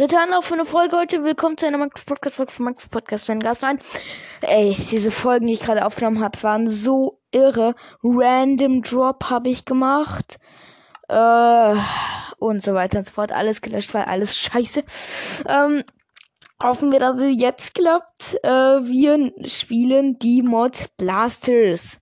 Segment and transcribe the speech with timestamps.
[0.00, 1.24] dritter Anlauf für eine Folge heute.
[1.24, 3.78] Willkommen zu einer Max Podcast Folge von Max Podcast Fan Gast rein.
[4.40, 7.74] Ey, diese Folgen, die ich gerade aufgenommen habe, waren so irre.
[8.02, 10.38] Random Drop habe ich gemacht.
[11.08, 11.74] Äh,
[12.38, 13.30] und so weiter und so fort.
[13.30, 14.84] Alles gelöscht, weil alles scheiße.
[15.46, 15.84] Ähm,
[16.62, 18.42] hoffen wir, dass es jetzt klappt.
[18.42, 22.00] Äh, wir spielen die Mod Blasters.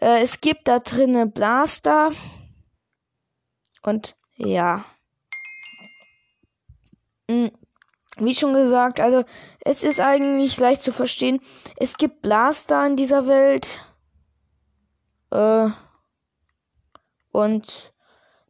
[0.00, 2.10] Äh, es gibt da drinnen Blaster.
[3.84, 4.84] Und ja.
[8.18, 9.24] Wie schon gesagt, also
[9.60, 11.40] es ist eigentlich leicht zu verstehen.
[11.76, 13.82] Es gibt Blaster in dieser Welt.
[15.30, 15.68] Äh,
[17.32, 17.92] und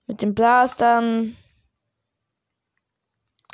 [0.07, 1.37] mit den Blastern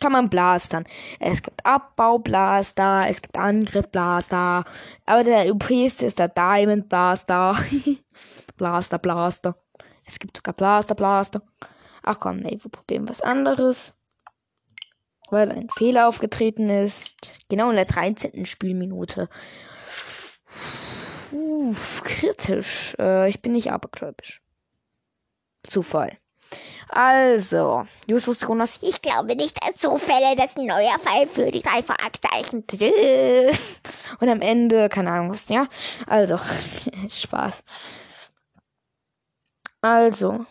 [0.01, 0.84] kann man blastern.
[1.20, 4.65] Es gibt Abbaublaster, es gibt Angriffblaster,
[5.06, 7.56] aber der UPste ist der Diamond Blaster.
[8.56, 9.56] Blaster, Blaster.
[10.05, 11.41] Es gibt sogar Blaster, Blaster.
[12.03, 13.95] Ach komm, nee, wir probieren was anderes
[15.32, 17.16] weil ein Fehler aufgetreten ist.
[17.48, 18.46] Genau in der 13.
[18.46, 19.28] Spielminute.
[21.33, 22.94] Uff, kritisch.
[22.98, 24.42] Äh, ich bin nicht abergläubisch.
[25.66, 26.19] Zufall.
[26.89, 31.62] Also, Justus Jonas, ich glaube nicht an Zufälle, das ist ein neuer Fall für die
[31.62, 32.64] drei Fragezeichen.
[34.20, 35.67] Und am Ende, keine Ahnung was, ja.
[36.06, 36.39] Also,
[37.08, 37.64] Spaß.
[39.80, 40.44] Also,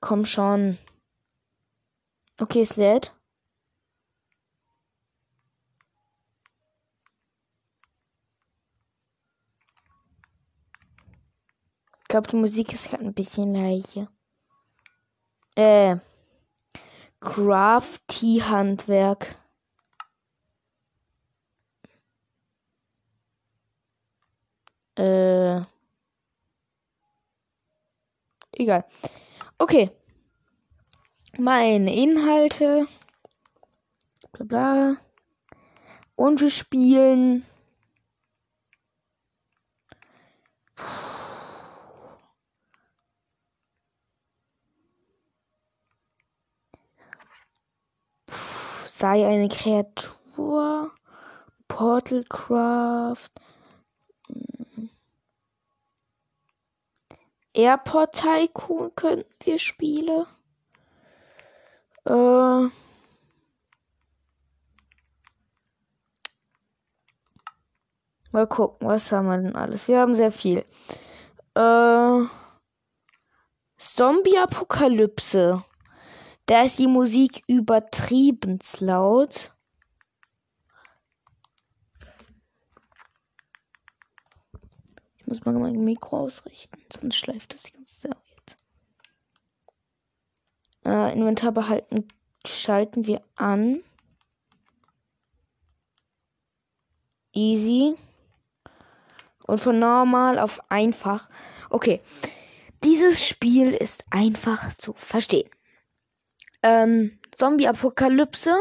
[0.00, 0.78] Komm schon.
[2.38, 3.14] Okay, es lädt.
[12.02, 14.08] Ich glaube, die Musik ist halt ein bisschen leiser.
[15.56, 15.96] Äh.
[17.20, 19.36] Crafty Handwerk.
[24.96, 25.62] Äh.
[28.52, 28.84] Egal.
[29.58, 29.90] Okay.
[31.38, 32.86] Meine Inhalte.
[34.32, 34.96] Bla bla.
[36.14, 37.44] Und wir spielen.
[48.96, 50.90] sei eine Kreatur.
[51.68, 53.28] Portalcraft.
[57.56, 60.26] Airport Tycoon könnten wir spielen.
[62.04, 62.68] Äh.
[68.32, 69.88] Mal gucken, was haben wir denn alles?
[69.88, 70.64] Wir haben sehr viel.
[71.54, 72.20] Äh.
[73.78, 75.64] Zombie-Apokalypse.
[76.44, 79.55] Da ist die Musik übertrieben laut.
[85.26, 88.56] Muss mal mein Mikro ausrichten, sonst schleift das die ganze Zeit.
[90.84, 92.06] Äh, Inventar behalten
[92.48, 93.82] schalten wir an.
[97.32, 97.96] Easy.
[99.46, 101.28] Und von normal auf einfach.
[101.70, 102.00] Okay.
[102.84, 105.50] Dieses Spiel ist einfach zu verstehen.
[106.62, 108.56] Ähm, Zombie-Apokalypse.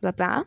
[0.00, 0.46] Bla bla.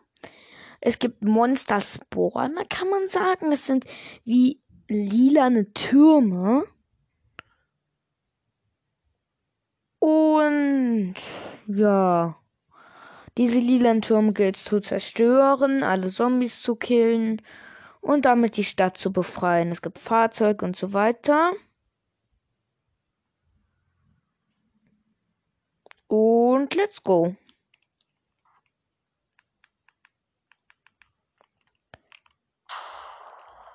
[0.80, 3.52] Es gibt Monstersporen, kann man sagen.
[3.52, 3.86] Es sind
[4.24, 4.62] wie
[4.94, 6.64] lilane Türme.
[9.98, 11.14] Und
[11.66, 12.36] ja,
[13.36, 17.42] diese lilanen Türme gilt zu zerstören, alle Zombies zu killen
[18.00, 19.72] und damit die Stadt zu befreien.
[19.72, 21.52] Es gibt Fahrzeuge und so weiter.
[26.08, 27.34] Und let's go.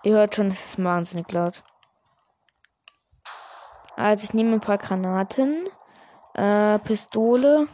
[0.03, 1.63] Ihr hört schon, es ist wahnsinnig laut.
[3.97, 5.67] Also ich nehme ein paar Granaten.
[6.33, 7.67] Äh, Pistole.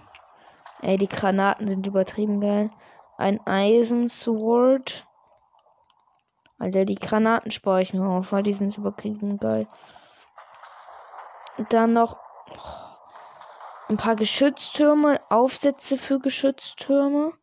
[0.81, 2.71] Ey, die Granaten sind übertrieben geil.
[3.17, 5.05] Ein Eisen Sword.
[6.57, 9.67] Alter, die Granaten spare ich mir auf, weil die sind übertrieben geil.
[11.69, 12.17] Dann noch
[13.87, 17.33] ein paar Geschütztürme, Aufsätze für Geschütztürme.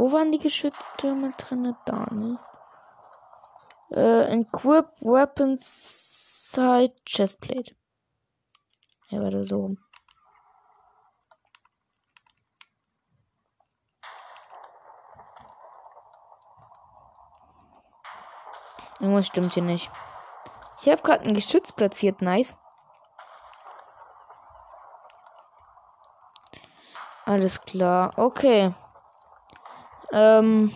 [0.00, 1.76] Wo waren die Geschütztürme drin?
[1.84, 2.38] Da, ne?
[3.90, 7.76] Äh, Equip Weapons Side Chestplate.
[9.10, 9.76] Ja, war so.
[19.00, 19.90] Irgendwas stimmt hier nicht.
[20.80, 22.22] Ich habe gerade ein Geschütz platziert.
[22.22, 22.56] Nice.
[27.26, 28.12] Alles klar.
[28.16, 28.74] Okay.
[30.12, 30.72] Ähm.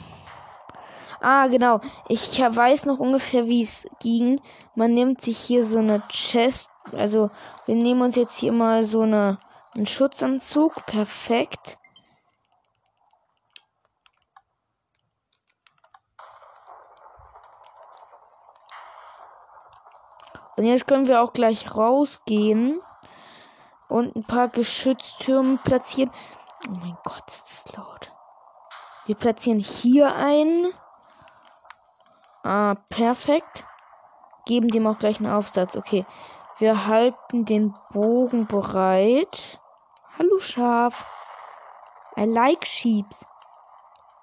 [1.21, 1.81] Ah, genau.
[2.09, 4.41] Ich weiß noch ungefähr, wie es ging.
[4.75, 6.71] Man nimmt sich hier so eine Chest.
[6.93, 7.31] Also,
[7.67, 9.39] wir nehmen uns jetzt hier mal so eine,
[9.75, 10.85] einen Schutzanzug.
[10.87, 11.79] Perfekt.
[20.57, 22.81] Und jetzt können wir auch gleich rausgehen
[23.89, 26.11] und ein paar Geschütztürme platzieren.
[26.69, 28.14] Oh mein Gott, ist das laut.
[29.06, 30.73] Wir platzieren hier ein.
[32.43, 33.65] Ah, perfekt.
[34.47, 35.77] Geben dem auch gleich einen Aufsatz.
[35.77, 36.06] Okay.
[36.59, 39.61] Wir halten den Bogen bereit.
[40.19, 41.11] Hallo Schaf.
[42.17, 43.27] I like sheeps.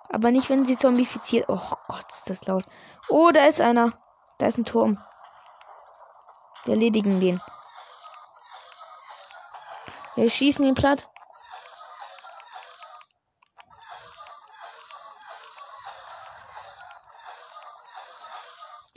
[0.10, 1.46] Aber nicht, wenn sie zombifiziert.
[1.48, 2.64] Oh Gott, ist das laut.
[3.10, 3.94] Oh, da ist einer.
[4.38, 4.98] Da ist ein Turm.
[6.66, 7.42] Wir erledigen den.
[10.16, 11.11] Wir schießen ihn platt.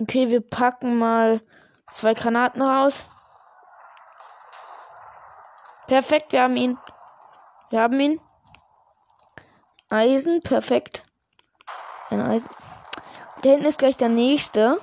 [0.04, 1.40] Okay, wir packen mal
[1.90, 3.06] zwei Granaten raus.
[5.86, 6.76] Perfekt, wir haben ihn.
[7.70, 8.20] Wir haben ihn.
[9.88, 11.04] Eisen, perfekt.
[12.10, 12.50] Ein Eisen.
[13.40, 14.78] Da hinten ist gleich der nächste.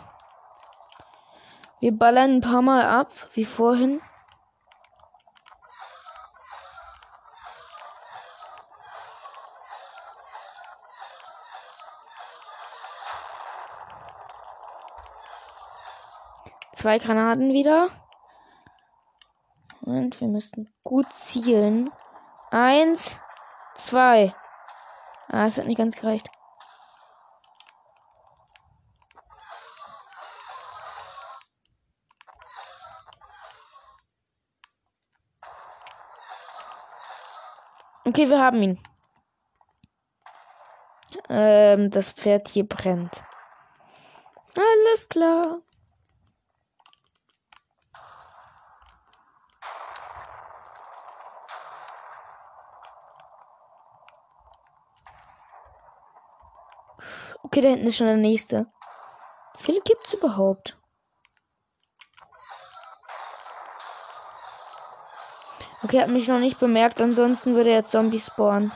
[1.79, 4.01] Wir ballern ein paar Mal ab, wie vorhin.
[16.73, 17.89] Zwei Granaten wieder.
[19.81, 21.91] Und wir müssen gut zielen.
[22.49, 23.19] Eins,
[23.75, 24.33] zwei.
[25.27, 26.29] Ah, es hat nicht ganz gereicht.
[38.03, 38.79] Okay, wir haben ihn.
[41.29, 43.23] Ähm, das Pferd hier brennt.
[44.55, 45.61] Alles klar.
[57.53, 58.65] Okay, da hinten ist schon der nächste.
[59.57, 60.77] Wie viele gibt es überhaupt?
[65.83, 68.71] Okay, hat mich noch nicht bemerkt, ansonsten würde jetzt Zombie spawnen.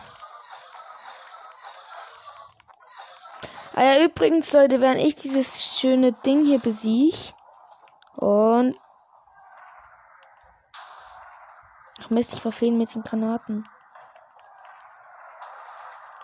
[3.75, 7.33] Ah ja, übrigens, Leute, während ich dieses schöne Ding hier besiege
[8.17, 8.77] und
[12.01, 13.65] Ach Mist, ich verfehlen mit den Granaten.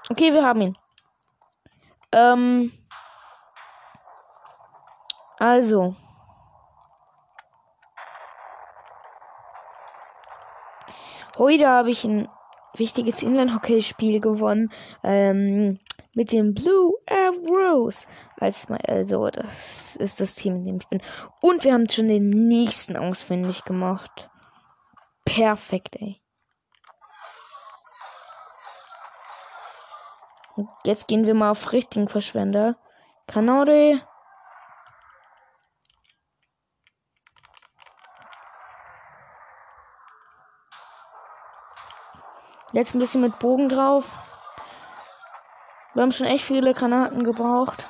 [0.09, 0.80] Okay, wir haben ihn.
[2.11, 2.71] Ähm.
[5.39, 5.95] Also.
[11.37, 12.27] Heute habe ich ein
[12.75, 14.71] wichtiges Inline-Hockey-Spiel gewonnen.
[15.03, 15.79] Ähm,
[16.13, 16.91] mit dem Blue.
[18.39, 21.01] Als mein, also, das ist das Team, in dem ich bin.
[21.41, 24.29] Und wir haben schon den nächsten ausfindig gemacht.
[25.25, 26.21] Perfekt, ey.
[30.83, 32.75] Jetzt gehen wir mal auf richtigen Verschwender.
[33.27, 34.01] Kanade.
[42.73, 44.09] Jetzt ein bisschen mit Bogen drauf.
[45.93, 47.85] Wir haben schon echt viele Granaten gebraucht.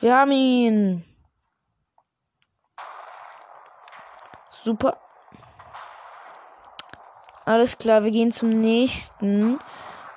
[0.00, 1.04] Wir haben ihn.
[4.62, 4.98] Super.
[7.50, 9.58] Alles klar, wir gehen zum nächsten.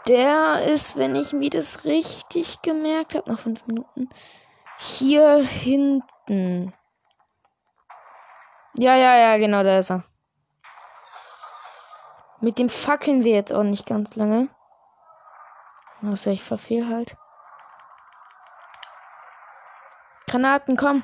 [0.07, 4.07] Der ist, wenn ich mir das richtig gemerkt habe, nach fünf Minuten,
[4.77, 6.75] hier hinten.
[8.75, 10.03] Ja, ja, ja, genau, da ist er.
[12.39, 14.49] Mit dem fackeln wir jetzt auch nicht ganz lange.
[16.03, 17.17] Außer ich verfehl halt.
[20.27, 21.01] Granaten, komm.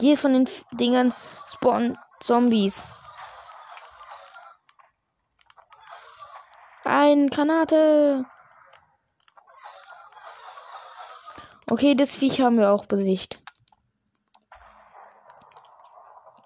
[0.00, 1.14] Jedes von den Dingern
[1.46, 2.84] spawnen Zombies.
[6.86, 8.26] Ein Granate.
[11.68, 13.42] Okay, das Viech haben wir auch besiegt.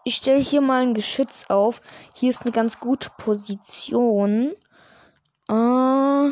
[0.05, 1.83] Ich stelle hier mal ein Geschütz auf.
[2.15, 4.57] Hier ist eine ganz gute Position.
[5.51, 6.31] Äh,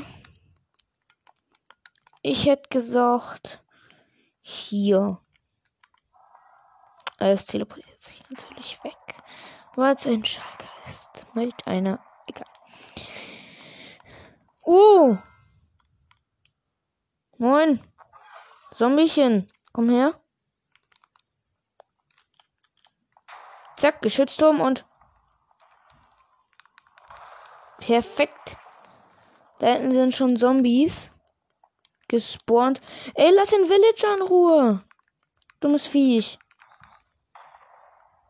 [2.23, 3.63] ich hätte gesagt,
[4.41, 5.21] hier.
[7.19, 8.97] Es teleportiert sich natürlich weg,
[9.77, 11.27] weil es ein Schalker ist.
[11.35, 12.01] Mit einer.
[12.27, 12.58] Egal.
[14.71, 15.17] Oh!
[17.39, 17.83] Moin.
[18.71, 19.51] Zombiechen.
[19.73, 20.21] Komm her.
[23.79, 24.85] Zack, Geschützturm und.
[27.79, 28.59] Perfekt.
[29.59, 31.13] Da hinten sind schon Zombies.
[32.09, 32.83] Gespawnt.
[33.15, 34.85] Ey, lass den Villager in Ruhe.
[35.61, 36.39] Dummes Viech.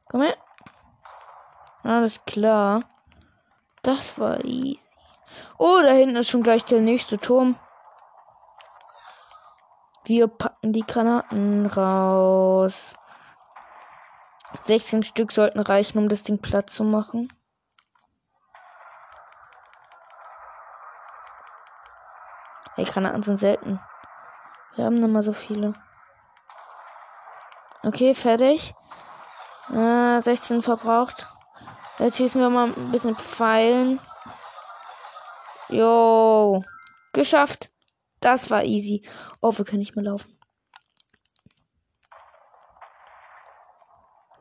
[0.08, 0.36] Komm her.
[1.82, 2.88] Alles klar.
[3.82, 4.87] Das war easy.
[5.58, 7.56] Oh, da hinten ist schon gleich der nächste Turm.
[10.04, 12.94] Wir packen die Granaten raus.
[14.64, 17.32] 16 Stück sollten reichen, um das Ding platt zu machen.
[22.76, 23.80] Ey, Granaten sind selten.
[24.76, 25.72] Wir haben nicht mal so viele.
[27.82, 28.74] Okay, fertig.
[29.72, 31.26] Äh, 16 verbraucht.
[31.98, 34.00] Jetzt schießen wir mal ein bisschen Pfeilen.
[35.68, 36.62] Jo.
[37.12, 37.70] Geschafft.
[38.20, 39.02] Das war easy.
[39.40, 40.38] Oh, wir können nicht mehr laufen.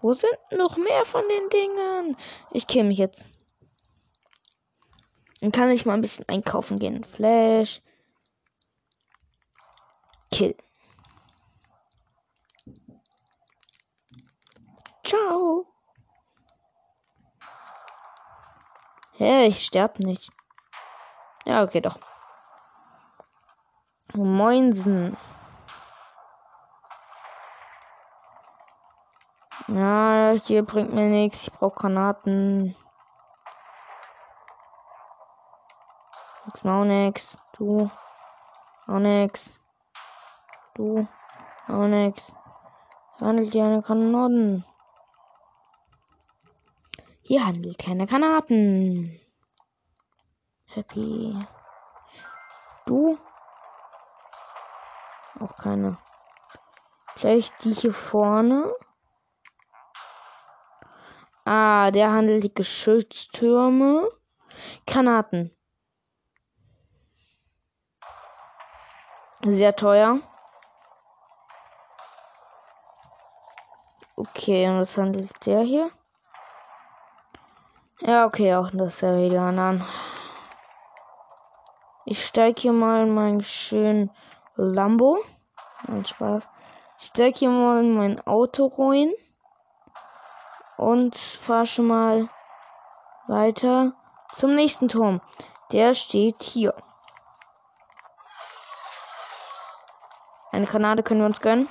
[0.02, 2.18] Wo sind noch mehr von den Dingen?
[2.52, 3.26] Ich kill mich jetzt.
[5.42, 7.04] Dann kann ich mal ein bisschen einkaufen gehen.
[7.04, 7.82] Flash.
[10.32, 10.56] Kill.
[15.04, 15.66] Ciao.
[19.14, 20.32] Hä, ich sterb nicht.
[21.48, 21.98] Ja, okay, doch.
[24.14, 25.16] Moinsen.
[29.70, 31.44] Ja, hier bringt mir nichts.
[31.44, 32.76] Ich brauche Granaten.
[36.46, 37.38] Nix mal nix.
[37.58, 37.90] Du.
[38.86, 39.56] Auch nix.
[40.76, 41.08] Du.
[41.70, 42.34] Auch nix.
[43.22, 44.66] Handelt hier eine Kanonen.
[47.22, 49.22] Hier handelt keine Granaten.
[50.78, 51.36] Happy.
[52.86, 53.18] Du?
[55.40, 55.98] Auch keine.
[57.16, 58.72] Vielleicht die hier vorne.
[61.46, 64.08] Ah, der handelt die Geschütztürme.
[64.86, 65.52] Granaten.
[69.46, 70.20] Sehr teuer.
[74.16, 75.90] Okay, und was handelt der hier?
[78.02, 79.84] Ja, okay, auch das ja wieder an.
[82.10, 84.10] Ich steige hier mal in meinen schönen
[84.56, 85.20] Lambo.
[85.90, 86.48] Nein, Spaß.
[86.98, 89.12] Ich steige hier mal in mein Auto rein.
[90.78, 92.30] Und fahre schon mal
[93.28, 93.92] weiter
[94.36, 95.20] zum nächsten Turm.
[95.74, 96.74] Der steht hier.
[100.54, 101.68] Eine Granate können wir uns gönnen.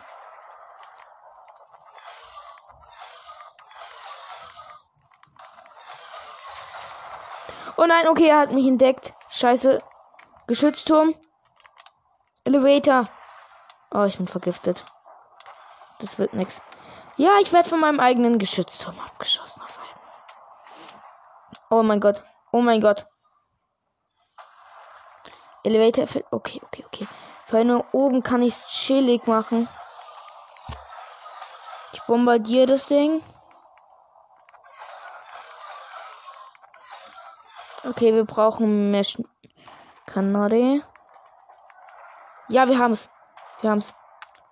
[7.78, 9.14] Oh nein, okay, er hat mich entdeckt.
[9.30, 9.82] Scheiße.
[10.46, 11.14] Geschützturm.
[12.44, 13.08] Elevator.
[13.90, 14.84] Oh, ich bin vergiftet.
[15.98, 16.60] Das wird nix.
[17.16, 19.78] Ja, ich werde von meinem eigenen Geschützturm abgeschossen auf.
[21.70, 22.22] Oh mein Gott.
[22.52, 23.06] Oh mein Gott.
[25.64, 26.06] Elevator.
[26.30, 27.08] Okay, okay, okay.
[27.44, 29.68] Für oben kann ich es chillig machen.
[31.92, 33.22] Ich bombardiere das Ding.
[37.84, 39.18] Okay, wir brauchen mehr Sch
[40.06, 40.82] Kanade.
[42.48, 43.10] Ja, wir haben es.
[43.60, 43.92] Wir haben es.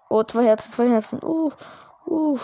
[0.09, 1.23] Oh, zwei Herzen, zwei Herzen.
[1.23, 1.53] Uh,
[2.07, 2.39] uh.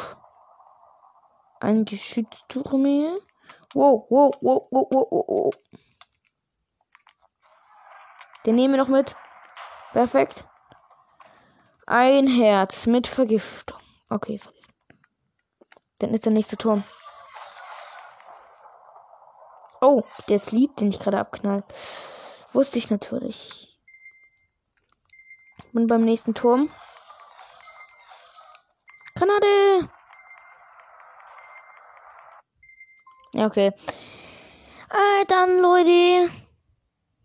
[1.60, 3.18] Ein Geschützturm.
[3.74, 5.54] Wow, wow, wow, wow, wow, wow.
[8.46, 9.16] Den nehmen wir noch mit.
[9.92, 10.44] Perfekt.
[11.86, 13.78] Ein Herz mit Vergiftung.
[14.08, 14.60] Okay, Vergiftung.
[15.98, 16.84] Dann ist der nächste Turm.
[19.80, 21.64] Oh, der lieb, den ich gerade abknall.
[22.52, 23.78] Wusste ich natürlich.
[25.72, 26.68] Und beim nächsten Turm.
[29.14, 29.88] Granate!
[33.32, 33.72] Ja, okay.
[34.88, 36.30] Ah, dann, Leute.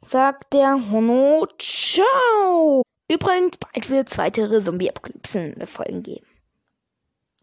[0.03, 1.47] Sagt der Hono.
[1.57, 2.83] Ciao!
[3.07, 6.27] Übrigens, bald wird es weitere Zombie-Apokalypsen-Folgen geben.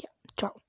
[0.00, 0.61] Ja, ciao.